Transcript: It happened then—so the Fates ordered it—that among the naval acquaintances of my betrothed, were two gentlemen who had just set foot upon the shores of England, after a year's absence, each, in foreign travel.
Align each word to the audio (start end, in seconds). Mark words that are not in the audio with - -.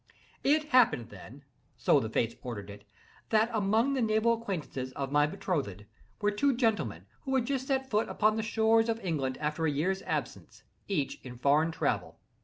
It 0.43 0.69
happened 0.69 1.09
then—so 1.09 1.99
the 1.99 2.09
Fates 2.09 2.33
ordered 2.41 2.71
it—that 2.71 3.51
among 3.53 3.93
the 3.93 4.01
naval 4.01 4.33
acquaintances 4.33 4.91
of 4.93 5.11
my 5.11 5.27
betrothed, 5.27 5.85
were 6.21 6.31
two 6.31 6.57
gentlemen 6.57 7.05
who 7.21 7.35
had 7.35 7.45
just 7.45 7.67
set 7.67 7.87
foot 7.87 8.09
upon 8.09 8.35
the 8.35 8.41
shores 8.41 8.89
of 8.89 8.99
England, 9.05 9.37
after 9.37 9.67
a 9.67 9.71
year's 9.71 10.01
absence, 10.01 10.63
each, 10.87 11.19
in 11.23 11.37
foreign 11.37 11.69
travel. 11.69 12.17